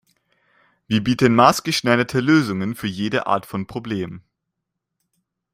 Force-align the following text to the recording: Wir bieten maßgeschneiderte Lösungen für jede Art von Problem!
Wir 0.87 1.03
bieten 1.03 1.35
maßgeschneiderte 1.35 2.21
Lösungen 2.21 2.73
für 2.73 2.87
jede 2.87 3.27
Art 3.27 3.45
von 3.45 3.67
Problem! 3.67 4.23